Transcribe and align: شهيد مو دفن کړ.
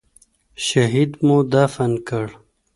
شهيد 0.65 1.11
مو 1.25 1.37
دفن 1.53 1.91
کړ. 2.07 2.27